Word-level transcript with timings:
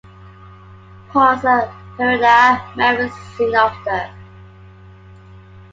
Pons 1.11 1.45
and 1.45 1.69
Pereda 1.95 2.75
married 2.75 3.11
soon 3.37 3.53
after. 3.53 4.11